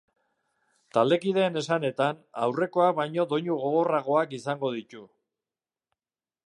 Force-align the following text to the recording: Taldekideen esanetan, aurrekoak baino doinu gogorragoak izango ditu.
Taldekideen 0.97 1.59
esanetan, 1.61 2.23
aurrekoak 2.47 2.97
baino 3.01 3.27
doinu 3.35 3.59
gogorragoak 3.65 4.35
izango 4.39 4.75
ditu. 4.79 5.05